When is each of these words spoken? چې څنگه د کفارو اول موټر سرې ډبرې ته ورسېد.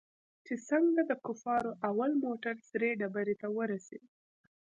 چې 0.45 0.53
څنگه 0.67 1.03
د 1.07 1.11
کفارو 1.25 1.71
اول 1.89 2.11
موټر 2.23 2.55
سرې 2.69 2.89
ډبرې 2.99 3.35
ته 3.41 3.47
ورسېد. 3.57 4.03